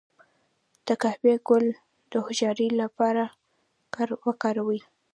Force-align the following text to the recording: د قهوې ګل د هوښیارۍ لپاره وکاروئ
د 0.85 0.87
قهوې 1.01 1.35
ګل 1.47 1.65
د 2.11 2.13
هوښیارۍ 2.25 2.69
لپاره 2.81 3.23
وکاروئ 4.27 4.79